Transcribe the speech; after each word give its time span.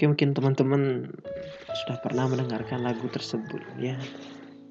Oke 0.00 0.08
mungkin 0.08 0.32
teman-teman 0.32 1.12
sudah 1.84 2.00
pernah 2.00 2.24
mendengarkan 2.24 2.80
lagu 2.80 3.04
tersebut 3.12 3.60
ya. 3.76 4.00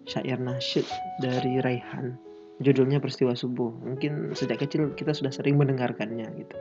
Syair 0.09 0.41
nasyid 0.41 0.89
dari 1.21 1.61
Raihan. 1.61 2.17
Judulnya 2.65 2.97
Peristiwa 2.97 3.37
Subuh. 3.37 3.69
Mungkin 3.69 4.33
sejak 4.33 4.65
kecil 4.65 4.89
kita 4.97 5.13
sudah 5.13 5.29
sering 5.29 5.61
mendengarkannya 5.61 6.25
gitu. 6.33 6.57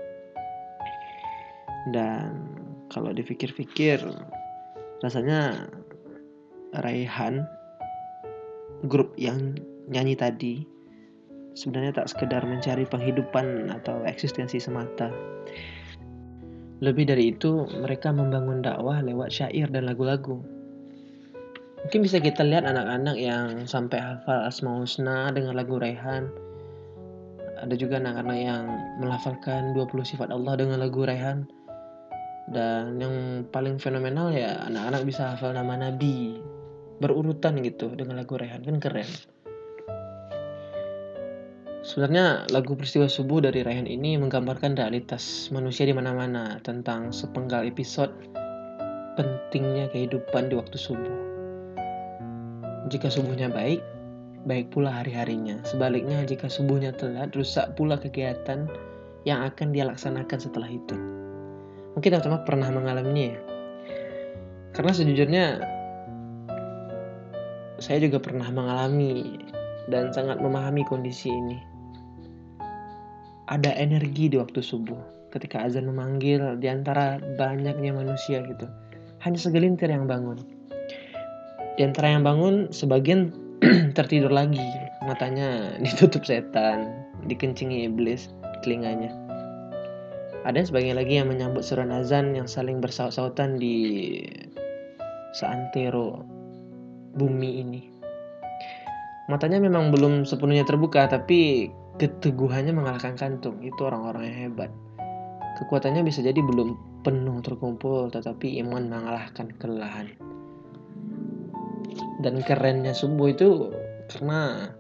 Dan 1.97 2.45
kalau 2.93 3.09
dipikir-pikir 3.17 4.05
Rasanya 5.01 5.73
Raihan 6.77 7.49
Grup 8.85 9.17
yang 9.17 9.57
nyanyi 9.89 10.13
tadi 10.13 10.61
Sebenarnya 11.57 12.05
tak 12.05 12.13
sekedar 12.13 12.45
mencari 12.45 12.85
penghidupan 12.85 13.73
atau 13.73 14.05
eksistensi 14.05 14.61
semata 14.61 15.09
lebih 16.79 17.11
dari 17.11 17.35
itu, 17.35 17.67
mereka 17.83 18.15
membangun 18.15 18.63
dakwah 18.63 19.03
lewat 19.03 19.35
syair 19.35 19.67
dan 19.67 19.91
lagu-lagu. 19.91 20.39
Mungkin 21.83 22.01
bisa 22.03 22.19
kita 22.23 22.43
lihat 22.43 22.67
anak-anak 22.67 23.17
yang 23.19 23.67
sampai 23.67 23.99
hafal 23.99 24.47
Asma 24.47 24.79
Husna 24.79 25.31
dengan 25.35 25.59
lagu 25.59 25.79
Raihan. 25.79 26.31
Ada 27.59 27.75
juga 27.75 27.99
anak-anak 27.99 28.39
yang 28.39 28.63
melafalkan 29.03 29.75
20 29.75 30.07
sifat 30.07 30.31
Allah 30.31 30.55
dengan 30.59 30.79
lagu 30.79 31.03
Raihan. 31.03 31.47
Dan 32.51 33.03
yang 33.03 33.47
paling 33.51 33.79
fenomenal 33.83 34.31
ya 34.31 34.63
anak-anak 34.67 35.03
bisa 35.07 35.35
hafal 35.35 35.53
nama 35.55 35.75
Nabi 35.77 36.39
berurutan 36.99 37.63
gitu 37.63 37.95
dengan 37.95 38.19
lagu 38.23 38.39
Raihan 38.39 38.63
kan 38.63 38.79
keren. 38.79 39.07
Sebenarnya 41.89 42.45
lagu 42.53 42.77
peristiwa 42.77 43.09
subuh 43.09 43.41
dari 43.41 43.65
Raihan 43.65 43.89
ini 43.89 44.21
menggambarkan 44.21 44.77
realitas 44.77 45.49
manusia 45.49 45.89
di 45.89 45.97
mana-mana 45.97 46.61
tentang 46.61 47.09
sepenggal 47.17 47.65
episode 47.65 48.13
pentingnya 49.17 49.89
kehidupan 49.89 50.53
di 50.53 50.55
waktu 50.61 50.77
subuh. 50.77 51.17
Jika 52.93 53.09
subuhnya 53.09 53.49
baik, 53.49 53.81
baik 54.45 54.69
pula 54.69 55.01
hari-harinya. 55.01 55.65
Sebaliknya 55.65 56.29
jika 56.29 56.53
subuhnya 56.53 56.93
telat, 56.93 57.33
rusak 57.33 57.73
pula 57.73 57.97
kegiatan 57.97 58.69
yang 59.25 59.49
akan 59.49 59.73
dia 59.73 59.89
laksanakan 59.89 60.37
setelah 60.45 60.69
itu. 60.69 60.93
Mungkin 61.97 62.13
teman-teman 62.13 62.45
pernah 62.45 62.69
mengalaminya 62.69 63.33
ya. 63.33 63.41
Karena 64.77 64.93
sejujurnya 64.93 65.45
saya 67.81 67.97
juga 68.05 68.21
pernah 68.21 68.53
mengalami 68.53 69.41
dan 69.89 70.13
sangat 70.13 70.37
memahami 70.37 70.85
kondisi 70.85 71.33
ini 71.33 71.68
ada 73.49 73.73
energi 73.75 74.29
di 74.29 74.37
waktu 74.37 74.61
subuh 74.61 75.01
ketika 75.33 75.65
azan 75.65 75.89
memanggil 75.89 76.57
di 76.61 76.69
antara 76.69 77.21
banyaknya 77.41 77.97
manusia 77.97 78.45
gitu. 78.45 78.69
Hanya 79.25 79.41
segelintir 79.41 79.89
yang 79.89 80.05
bangun. 80.05 80.39
Di 81.81 81.83
antara 81.83 82.13
yang 82.13 82.23
bangun, 82.23 82.71
sebagian 82.71 83.33
tertidur 83.99 84.31
lagi. 84.31 84.63
Matanya 85.09 85.73
ditutup 85.85 86.23
setan, 86.29 87.09
dikencingi 87.27 87.89
iblis 87.89 88.31
telinganya. 88.61 89.11
Ada 90.47 90.71
sebagian 90.71 90.97
lagi 90.97 91.19
yang 91.19 91.29
menyambut 91.29 91.67
seruan 91.67 91.93
azan 91.93 92.33
yang 92.33 92.47
saling 92.49 92.81
bersaut-sautan 92.81 93.59
di 93.59 94.23
seantero 95.37 96.25
bumi 97.19 97.61
ini. 97.61 97.83
Matanya 99.29 99.61
memang 99.61 99.93
belum 99.93 100.25
sepenuhnya 100.25 100.65
terbuka, 100.65 101.05
tapi 101.05 101.69
keteguhannya 101.99 102.73
mengalahkan 102.73 103.19
kantung. 103.19 103.59
Itu 103.61 103.91
orang-orang 103.91 104.31
yang 104.31 104.39
hebat. 104.51 104.71
Kekuatannya 105.59 106.07
bisa 106.07 106.23
jadi 106.23 106.39
belum 106.39 107.03
penuh 107.03 107.43
terkumpul 107.43 108.11
tetapi 108.15 108.63
iman 108.63 108.87
mengalahkan 108.87 109.51
kelelahan. 109.59 110.15
Dan 112.23 112.43
kerennya 112.47 112.95
subuh 112.95 113.35
itu 113.35 113.75
karena 114.11 114.71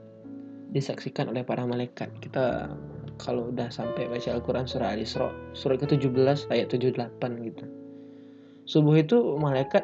disaksikan 0.71 1.31
oleh 1.35 1.43
para 1.43 1.67
malaikat. 1.67 2.11
Kita 2.23 2.71
kalau 3.19 3.51
udah 3.51 3.67
sampai 3.71 4.07
baca 4.07 4.31
Al-Quran 4.31 4.71
surah 4.71 4.95
Al-Isra 4.95 5.29
surah 5.59 5.77
ke-17 5.83 6.47
ayat 6.55 6.71
78 6.71 7.47
gitu. 7.47 7.65
Subuh 8.69 8.95
itu 9.03 9.19
malaikat 9.43 9.83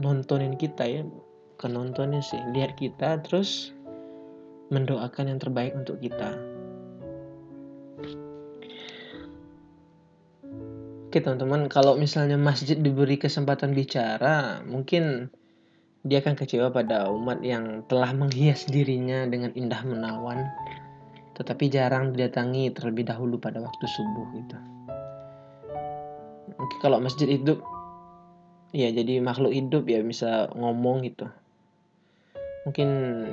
nontonin 0.00 0.56
kita 0.56 0.88
ya. 0.88 1.04
Bukan 1.60 1.76
nontonnya 1.76 2.24
sih 2.24 2.40
lihat 2.56 2.80
kita 2.80 3.20
terus 3.20 3.76
mendoakan 4.70 5.34
yang 5.34 5.38
terbaik 5.42 5.74
untuk 5.74 5.98
kita. 5.98 6.34
Oke 11.10 11.18
teman-teman, 11.18 11.66
kalau 11.66 11.98
misalnya 11.98 12.38
masjid 12.38 12.78
diberi 12.78 13.18
kesempatan 13.18 13.74
bicara, 13.74 14.62
mungkin 14.62 15.26
dia 16.06 16.22
akan 16.22 16.38
kecewa 16.38 16.70
pada 16.70 17.10
umat 17.10 17.42
yang 17.42 17.82
telah 17.90 18.14
menghias 18.14 18.70
dirinya 18.70 19.26
dengan 19.26 19.50
indah 19.58 19.82
menawan, 19.82 20.46
tetapi 21.34 21.66
jarang 21.66 22.14
didatangi 22.14 22.70
terlebih 22.70 23.10
dahulu 23.10 23.42
pada 23.42 23.58
waktu 23.58 23.84
subuh 23.90 24.26
gitu. 24.38 24.58
Mungkin 26.54 26.78
kalau 26.78 27.02
masjid 27.02 27.26
hidup, 27.26 27.58
ya 28.70 28.94
jadi 28.94 29.18
makhluk 29.18 29.50
hidup 29.50 29.90
ya 29.90 30.06
bisa 30.06 30.46
ngomong 30.54 31.02
gitu. 31.10 31.26
Mungkin 32.70 32.88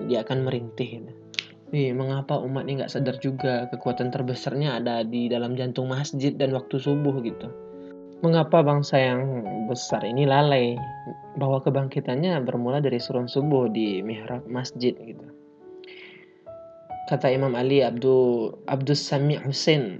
dia 0.09 0.25
akan 0.25 0.49
merintih 0.49 1.05
gitu. 1.05 1.26
Ih, 1.67 1.91
mengapa 1.91 2.39
umat 2.39 2.63
ini 2.63 2.79
nggak 2.79 2.95
sadar 2.95 3.19
juga 3.19 3.67
kekuatan 3.67 4.07
terbesarnya 4.07 4.79
ada 4.79 5.03
di 5.03 5.27
dalam 5.27 5.51
jantung 5.59 5.91
masjid 5.91 6.31
dan 6.31 6.55
waktu 6.55 6.79
subuh 6.79 7.19
gitu. 7.19 7.51
Mengapa 8.23 8.63
bangsa 8.63 8.95
yang 8.95 9.43
besar 9.67 10.07
ini 10.07 10.23
lalai 10.23 10.79
bahwa 11.35 11.59
kebangkitannya 11.59 12.39
bermula 12.47 12.79
dari 12.79 13.03
surun 13.03 13.27
subuh 13.27 13.67
di 13.67 13.99
mihrab 13.99 14.47
masjid 14.47 14.95
gitu. 14.95 15.27
Kata 17.11 17.27
Imam 17.35 17.51
Ali 17.51 17.83
Abdul 17.83 18.63
Abdus 18.63 19.03
Sami 19.03 19.35
Hussein 19.35 19.99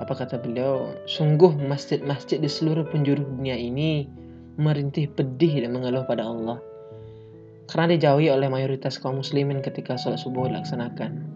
apa 0.00 0.16
kata 0.16 0.40
beliau 0.40 0.96
sungguh 1.04 1.60
masjid-masjid 1.60 2.40
di 2.40 2.48
seluruh 2.48 2.88
penjuru 2.88 3.22
dunia 3.22 3.54
ini 3.54 4.08
merintih 4.56 5.12
pedih 5.12 5.62
dan 5.62 5.76
mengeluh 5.76 6.02
pada 6.08 6.26
Allah 6.26 6.58
karena 7.70 7.94
dijauhi 7.94 8.30
oleh 8.32 8.48
mayoritas 8.50 8.98
kaum 8.98 9.22
muslimin 9.22 9.62
ketika 9.62 9.94
sholat 9.94 10.18
subuh 10.18 10.50
dilaksanakan. 10.50 11.28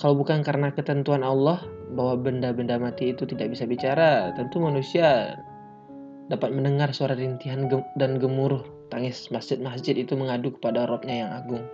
Kalau 0.00 0.16
bukan 0.16 0.40
karena 0.40 0.72
ketentuan 0.72 1.20
Allah 1.20 1.60
bahwa 1.92 2.16
benda-benda 2.16 2.80
mati 2.80 3.12
itu 3.12 3.28
tidak 3.28 3.52
bisa 3.52 3.68
bicara, 3.68 4.32
tentu 4.32 4.62
manusia 4.62 5.36
dapat 6.30 6.54
mendengar 6.54 6.94
suara 6.94 7.18
rintihan 7.18 7.66
dan 7.98 8.16
gemuruh 8.16 8.62
tangis 8.88 9.28
masjid-masjid 9.34 9.98
itu 9.98 10.14
mengadu 10.14 10.54
kepada 10.56 10.86
Robnya 10.86 11.26
yang 11.26 11.30
agung. 11.34 11.64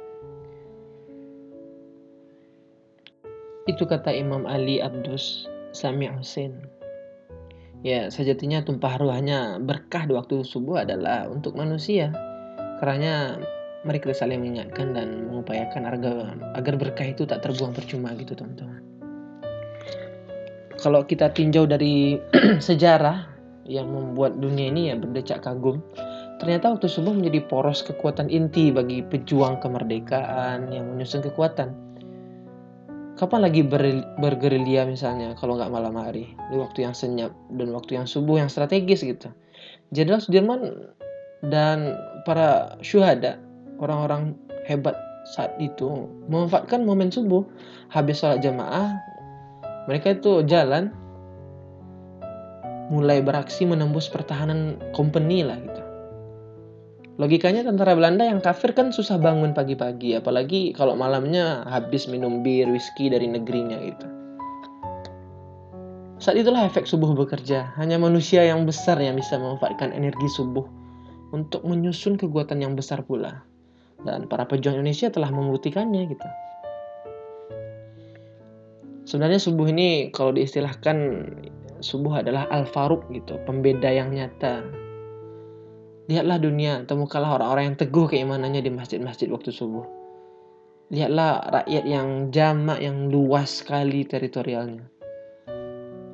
Itu 3.66 3.84
kata 3.84 4.14
Imam 4.14 4.46
Ali 4.46 4.78
Abdus 4.78 5.50
Sami 5.74 6.08
Hussein. 6.08 6.54
Ya, 7.84 8.08
sejatinya 8.08 8.64
tumpah 8.64 8.96
ruahnya 8.96 9.60
berkah 9.60 10.08
di 10.08 10.16
waktu 10.16 10.42
subuh 10.42 10.86
adalah 10.86 11.28
untuk 11.28 11.58
manusia. 11.58 12.14
Karena 12.80 13.36
mari 13.86 14.02
kita 14.02 14.12
saling 14.18 14.42
mengingatkan 14.42 14.92
dan 14.92 15.30
mengupayakan 15.30 15.86
agar 15.86 16.34
agar 16.58 16.74
berkah 16.74 17.06
itu 17.06 17.22
tak 17.22 17.46
terbuang 17.46 17.70
percuma 17.70 18.10
gitu 18.18 18.34
teman-teman. 18.34 18.82
Kalau 20.76 21.06
kita 21.06 21.30
tinjau 21.30 21.64
dari 21.64 22.18
sejarah 22.68 23.30
yang 23.64 23.88
membuat 23.88 24.42
dunia 24.42 24.68
ini 24.68 24.90
ya 24.90 24.98
berdecak 24.98 25.46
kagum, 25.46 25.80
ternyata 26.42 26.74
waktu 26.74 26.90
subuh 26.90 27.14
menjadi 27.14 27.40
poros 27.46 27.86
kekuatan 27.86 28.26
inti 28.28 28.74
bagi 28.74 29.06
pejuang 29.06 29.62
kemerdekaan 29.62 30.74
yang 30.74 30.84
menyusun 30.92 31.22
kekuatan. 31.22 31.86
kapan 33.16 33.48
lagi 33.48 33.64
ber, 33.64 33.80
bergerilya 34.20 34.84
misalnya 34.84 35.32
kalau 35.40 35.56
nggak 35.56 35.72
malam 35.72 35.96
hari 35.96 36.36
di 36.52 36.56
waktu 36.60 36.84
yang 36.84 36.92
senyap 36.92 37.32
dan 37.56 37.72
waktu 37.72 37.96
yang 37.96 38.04
subuh 38.04 38.44
yang 38.44 38.52
strategis 38.52 39.00
gitu 39.00 39.32
Jenderal 39.88 40.20
Sudirman 40.20 40.92
dan 41.40 41.96
para 42.28 42.76
syuhada 42.84 43.40
orang-orang 43.82 44.36
hebat 44.64 44.96
saat 45.26 45.54
itu 45.58 46.06
memanfaatkan 46.30 46.86
momen 46.86 47.10
subuh 47.10 47.42
habis 47.90 48.22
sholat 48.22 48.42
jamaah 48.42 48.94
mereka 49.90 50.14
itu 50.14 50.46
jalan 50.46 50.94
mulai 52.86 53.18
beraksi 53.18 53.66
menembus 53.66 54.06
pertahanan 54.06 54.78
company 54.94 55.42
lah 55.42 55.58
gitu 55.58 55.86
Logikanya 57.16 57.64
tentara 57.64 57.96
Belanda 57.96 58.28
yang 58.28 58.44
kafir 58.44 58.76
kan 58.76 58.92
susah 58.92 59.16
bangun 59.16 59.56
pagi-pagi, 59.56 60.20
apalagi 60.20 60.76
kalau 60.76 60.92
malamnya 61.00 61.64
habis 61.64 62.04
minum 62.12 62.44
bir, 62.44 62.68
whisky 62.68 63.08
dari 63.08 63.24
negerinya 63.24 63.80
gitu. 63.80 64.06
Saat 66.20 66.36
itulah 66.36 66.68
efek 66.68 66.84
subuh 66.84 67.16
bekerja. 67.16 67.72
Hanya 67.80 67.96
manusia 67.96 68.44
yang 68.44 68.68
besar 68.68 69.00
yang 69.00 69.16
bisa 69.16 69.40
memanfaatkan 69.40 69.96
energi 69.96 70.28
subuh 70.28 70.68
untuk 71.32 71.64
menyusun 71.64 72.20
kekuatan 72.20 72.60
yang 72.60 72.76
besar 72.76 73.00
pula. 73.00 73.48
Dan 74.04 74.28
para 74.28 74.44
pejuang 74.44 74.80
Indonesia 74.80 75.08
telah 75.08 75.32
membuktikannya 75.32 76.02
gitu. 76.10 76.28
Sebenarnya 79.06 79.38
subuh 79.38 79.70
ini 79.70 80.10
kalau 80.10 80.34
diistilahkan 80.34 80.96
subuh 81.78 82.20
adalah 82.20 82.50
al-faruq 82.50 83.06
gitu, 83.14 83.38
pembeda 83.46 83.88
yang 83.88 84.10
nyata 84.10 84.66
Lihatlah 86.06 86.38
dunia, 86.38 86.86
temukanlah 86.86 87.34
orang-orang 87.34 87.74
yang 87.74 87.78
teguh 87.82 88.06
keimanannya 88.06 88.62
di 88.62 88.70
masjid-masjid 88.70 89.26
waktu 89.26 89.50
subuh. 89.50 89.82
Lihatlah 90.94 91.50
rakyat 91.50 91.82
yang 91.82 92.30
jamak, 92.30 92.78
yang 92.78 93.10
luas 93.10 93.58
sekali 93.58 94.06
teritorialnya. 94.06 94.86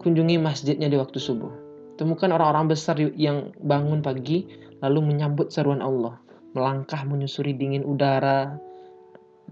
Kunjungi 0.00 0.40
masjidnya 0.40 0.88
di 0.88 0.96
waktu 0.96 1.20
subuh. 1.20 1.52
Temukan 2.00 2.32
orang-orang 2.32 2.72
besar 2.72 2.96
yang 3.20 3.52
bangun 3.60 4.00
pagi 4.00 4.48
lalu 4.80 5.12
menyambut 5.12 5.52
seruan 5.52 5.84
Allah. 5.84 6.16
Melangkah 6.52 7.04
menyusuri 7.08 7.56
dingin 7.56 7.84
udara, 7.84 8.56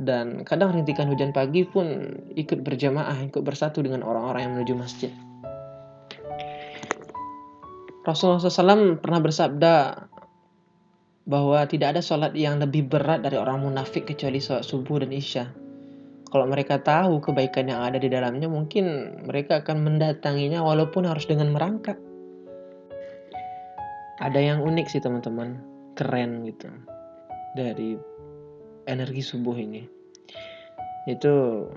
dan 0.00 0.48
kadang 0.48 0.72
rintikan 0.72 1.08
hujan 1.12 1.32
pagi 1.32 1.68
pun 1.68 2.16
ikut 2.32 2.64
berjamaah, 2.64 3.20
ikut 3.28 3.44
bersatu 3.44 3.84
dengan 3.84 4.00
orang-orang 4.00 4.48
yang 4.48 4.52
menuju 4.56 4.74
masjid. 4.76 5.12
Rasulullah 8.04 8.40
SAW 8.40 8.96
pernah 8.96 9.20
bersabda, 9.20 9.76
bahwa 11.30 11.62
tidak 11.68 11.94
ada 11.94 12.02
sholat 12.02 12.34
yang 12.34 12.58
lebih 12.58 12.90
berat 12.90 13.22
dari 13.22 13.38
orang 13.38 13.62
munafik 13.62 14.08
kecuali 14.08 14.42
sholat 14.42 14.66
subuh 14.66 15.04
dan 15.04 15.14
isya. 15.14 15.46
Kalau 16.30 16.46
mereka 16.46 16.82
tahu 16.82 17.22
kebaikan 17.22 17.70
yang 17.70 17.82
ada 17.86 18.02
di 18.02 18.10
dalamnya, 18.10 18.50
mungkin 18.50 19.14
mereka 19.26 19.62
akan 19.62 19.82
mendatanginya 19.82 20.58
walaupun 20.58 21.06
harus 21.06 21.26
dengan 21.30 21.54
merangkak. 21.54 21.98
Ada 24.18 24.38
yang 24.42 24.58
unik 24.62 24.86
sih 24.90 25.02
teman-teman, 25.02 25.69
keren 26.00 26.48
gitu 26.48 26.72
dari 27.52 28.00
energi 28.88 29.20
subuh 29.20 29.52
ini. 29.60 29.84
Itu 31.04 31.68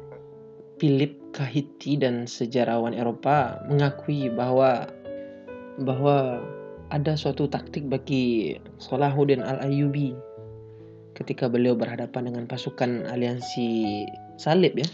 Philip 0.79 1.35
Kahiti 1.35 1.99
dan 1.99 2.23
sejarawan 2.23 2.95
Eropa 2.95 3.59
mengakui 3.67 4.31
bahwa 4.31 4.87
bahwa 5.83 6.39
ada 6.93 7.17
suatu 7.17 7.49
taktik 7.49 7.89
bagi 7.89 8.55
Salahuddin 8.77 9.41
Al-Ayyubi 9.41 10.13
ketika 11.17 11.49
beliau 11.49 11.77
berhadapan 11.77 12.29
dengan 12.29 12.45
pasukan 12.45 13.09
aliansi 13.09 14.05
salib 14.37 14.77
ya 14.77 14.87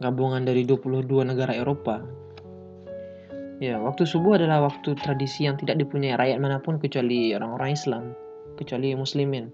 gabungan 0.00 0.48
dari 0.48 0.64
22 0.64 1.04
negara 1.28 1.52
Eropa 1.52 2.00
ya 3.60 3.76
waktu 3.76 4.08
subuh 4.08 4.40
adalah 4.40 4.64
waktu 4.68 4.96
tradisi 4.96 5.44
yang 5.44 5.60
tidak 5.60 5.80
dipunyai 5.80 6.16
rakyat 6.16 6.40
mana 6.40 6.60
pun 6.60 6.80
kecuali 6.80 7.36
orang-orang 7.36 7.76
Islam 7.76 8.04
kecuali 8.60 8.92
muslimin 8.92 9.48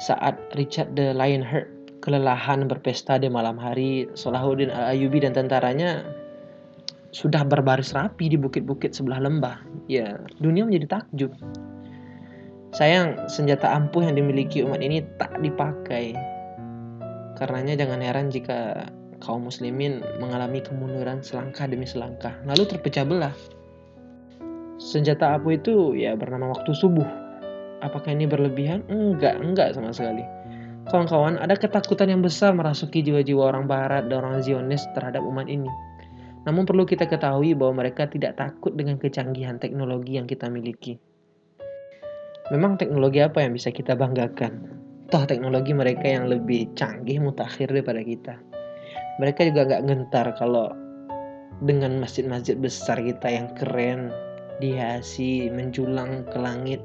saat 0.00 0.38
Richard 0.56 0.96
the 0.96 1.12
Lionheart 1.12 1.68
kelelahan 2.00 2.64
berpesta 2.64 3.20
di 3.20 3.28
malam 3.28 3.60
hari 3.60 4.08
Salahuddin 4.16 4.72
Al-Ayyubi 4.72 5.20
dan 5.20 5.36
tentaranya 5.36 6.08
sudah 7.12 7.44
berbaris 7.44 7.92
rapi 7.92 8.32
di 8.32 8.38
bukit-bukit 8.40 8.96
sebelah 8.96 9.20
lembah, 9.20 9.60
ya 9.90 10.16
dunia 10.40 10.64
menjadi 10.64 10.98
takjub. 10.98 11.36
Sayang, 12.72 13.26
senjata 13.26 13.66
ampuh 13.66 14.06
yang 14.06 14.14
dimiliki 14.14 14.62
umat 14.62 14.80
ini 14.80 15.02
tak 15.18 15.34
dipakai. 15.42 16.14
Karenanya 17.34 17.82
jangan 17.82 18.00
heran 18.00 18.30
jika 18.30 18.88
kaum 19.20 19.50
muslimin 19.50 20.00
mengalami 20.22 20.62
kemunduran 20.62 21.20
selangkah 21.20 21.66
demi 21.66 21.84
selangkah, 21.84 22.32
lalu 22.46 22.64
terpecah 22.64 23.04
belah. 23.04 23.34
Senjata 24.80 25.36
ampuh 25.36 25.58
itu 25.58 25.92
ya 25.98 26.16
bernama 26.16 26.54
waktu 26.56 26.72
subuh. 26.72 27.19
Apakah 27.80 28.12
ini 28.12 28.28
berlebihan? 28.28 28.84
Enggak, 28.92 29.40
enggak 29.40 29.72
sama 29.72 29.92
sekali. 29.92 30.24
Kawan-kawan, 30.88 31.40
ada 31.40 31.56
ketakutan 31.56 32.08
yang 32.12 32.20
besar 32.24 32.56
merasuki 32.56 33.04
jiwa-jiwa 33.04 33.52
orang 33.52 33.64
barat 33.68 34.08
dan 34.08 34.24
orang 34.24 34.40
Zionis 34.40 34.84
terhadap 34.96 35.22
umat 35.24 35.46
ini 35.46 35.68
namun 36.48 36.64
perlu 36.64 36.88
kita 36.88 37.04
ketahui 37.04 37.52
bahwa 37.52 37.84
mereka 37.84 38.08
tidak 38.08 38.40
takut 38.40 38.72
dengan 38.72 38.96
kecanggihan 38.96 39.60
teknologi 39.60 40.16
yang 40.16 40.24
kita 40.24 40.48
miliki. 40.48 40.96
Memang 42.48 42.80
teknologi 42.80 43.20
apa 43.20 43.44
yang 43.44 43.52
bisa 43.52 43.68
kita 43.68 43.92
banggakan? 43.92 44.80
Toh 45.12 45.24
teknologi 45.28 45.76
mereka 45.76 46.06
yang 46.06 46.30
lebih 46.30 46.72
canggih 46.74 47.20
mutakhir 47.20 47.68
daripada 47.68 48.00
kita. 48.00 48.34
Mereka 49.20 49.52
juga 49.52 49.68
gak 49.68 49.84
gentar 49.84 50.26
kalau 50.40 50.72
dengan 51.60 52.00
masjid-masjid 52.00 52.56
besar 52.56 52.96
kita 53.04 53.28
yang 53.28 53.52
keren, 53.52 54.08
dihiasi, 54.64 55.52
menjulang 55.52 56.24
ke 56.32 56.38
langit, 56.40 56.80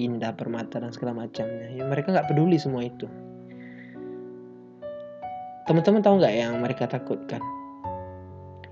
indah 0.00 0.32
permata 0.36 0.80
dan 0.80 0.92
segala 0.94 1.26
macamnya. 1.26 1.72
Ya, 1.72 1.84
mereka 1.84 2.12
nggak 2.12 2.28
peduli 2.32 2.56
semua 2.56 2.86
itu. 2.86 3.08
Teman-teman 5.68 6.02
tahu 6.02 6.20
nggak 6.20 6.34
yang 6.34 6.58
mereka 6.58 6.90
takutkan? 6.90 7.42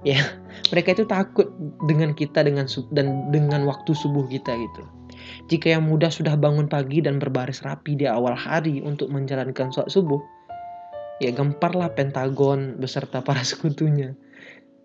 ya 0.06 0.20
mereka 0.72 0.96
itu 0.96 1.04
takut 1.04 1.48
dengan 1.84 2.16
kita 2.16 2.44
dengan 2.44 2.66
dan 2.92 3.28
dengan 3.32 3.68
waktu 3.68 3.92
subuh 3.92 4.24
kita 4.28 4.52
gitu 4.56 4.82
jika 5.52 5.76
yang 5.76 5.84
muda 5.84 6.08
sudah 6.08 6.34
bangun 6.34 6.66
pagi 6.66 7.04
dan 7.04 7.20
berbaris 7.20 7.60
rapi 7.62 7.98
di 7.98 8.08
awal 8.08 8.32
hari 8.32 8.80
untuk 8.80 9.12
menjalankan 9.12 9.68
sholat 9.72 9.92
subuh 9.92 10.20
ya 11.20 11.30
gemparlah 11.32 11.92
Pentagon 11.92 12.80
beserta 12.80 13.20
para 13.26 13.44
sekutunya 13.44 14.16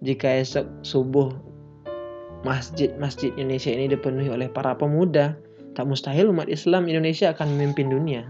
jika 0.04 0.28
esok 0.28 0.68
subuh 0.84 1.32
masjid-masjid 2.44 3.34
Indonesia 3.40 3.74
ini 3.74 3.90
dipenuhi 3.90 4.30
oleh 4.30 4.52
para 4.52 4.76
pemuda 4.78 5.34
tak 5.76 5.86
mustahil 5.86 6.32
umat 6.32 6.48
Islam 6.48 6.88
Indonesia 6.88 7.36
akan 7.36 7.60
memimpin 7.60 7.92
dunia 7.92 8.24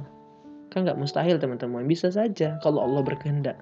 kan 0.74 0.84
nggak 0.84 0.98
mustahil 0.98 1.40
teman-teman 1.40 1.86
bisa 1.88 2.12
saja 2.12 2.58
kalau 2.60 2.84
Allah 2.84 3.06
berkehendak 3.06 3.56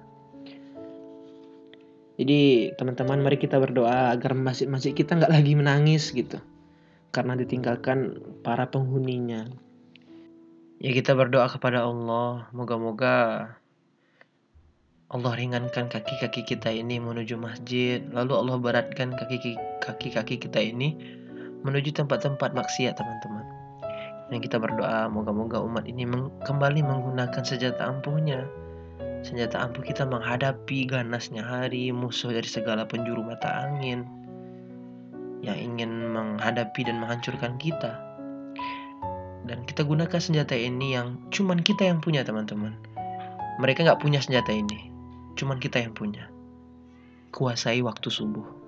jadi 2.14 2.70
teman-teman 2.78 3.26
mari 3.26 3.34
kita 3.34 3.58
berdoa 3.58 4.14
agar 4.14 4.38
masjid-masjid 4.38 4.94
kita 4.94 5.18
nggak 5.18 5.34
lagi 5.34 5.52
menangis 5.58 6.14
gitu. 6.14 6.38
Karena 7.10 7.34
ditinggalkan 7.34 8.22
para 8.46 8.70
penghuninya. 8.70 9.50
Ya 10.78 10.90
kita 10.94 11.18
berdoa 11.18 11.50
kepada 11.50 11.82
Allah. 11.82 12.46
Moga-moga 12.54 13.14
Allah 15.10 15.32
ringankan 15.34 15.90
kaki-kaki 15.90 16.46
kita 16.46 16.70
ini 16.70 17.02
menuju 17.02 17.34
masjid. 17.34 17.98
Lalu 18.14 18.32
Allah 18.46 18.56
beratkan 18.62 19.10
kaki-kaki 19.82 20.38
kita 20.38 20.60
ini 20.62 20.94
menuju 21.66 21.98
tempat-tempat 21.98 22.54
maksiat 22.54 22.94
teman-teman. 22.94 23.53
Dan 24.34 24.42
kita 24.42 24.58
berdoa 24.58 25.06
moga-moga 25.06 25.62
umat 25.62 25.86
ini 25.86 26.02
kembali 26.42 26.82
menggunakan 26.82 27.38
senjata 27.46 27.86
ampuhnya 27.86 28.42
Senjata 29.24 29.56
ampuh 29.56 29.80
kita 29.80 30.04
menghadapi 30.04 30.84
ganasnya 30.84 31.40
hari, 31.40 31.88
musuh 31.88 32.28
dari 32.28 32.44
segala 32.44 32.84
penjuru 32.84 33.24
mata 33.24 33.64
angin 33.64 34.04
yang 35.40 35.56
ingin 35.56 36.12
menghadapi 36.12 36.84
dan 36.84 37.00
menghancurkan 37.00 37.56
kita. 37.56 37.96
Dan 39.48 39.64
kita 39.64 39.80
gunakan 39.80 40.20
senjata 40.20 40.52
ini 40.52 40.92
yang 40.92 41.16
cuman 41.32 41.64
kita 41.64 41.88
yang 41.88 42.04
punya 42.04 42.20
teman-teman. 42.20 42.76
Mereka 43.64 43.88
nggak 43.88 44.04
punya 44.04 44.20
senjata 44.20 44.52
ini, 44.52 44.92
cuman 45.40 45.56
kita 45.56 45.80
yang 45.80 45.96
punya. 45.96 46.28
Kuasai 47.32 47.80
waktu 47.80 48.12
subuh. 48.12 48.63